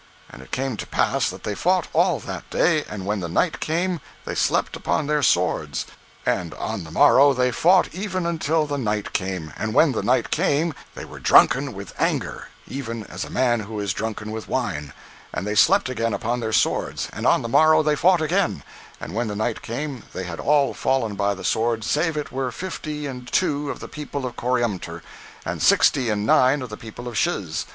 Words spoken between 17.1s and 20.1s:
and on the morrow they fought again; and when the night came